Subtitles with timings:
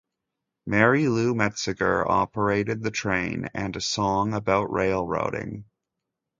[0.65, 5.65] Mary Lou Metzger operated the train, and a song about railroading.